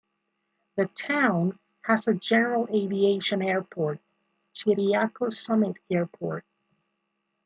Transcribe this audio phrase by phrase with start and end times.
[0.77, 3.99] The town has a general aviation airport,
[4.55, 6.43] Chiriaco Summit Airport.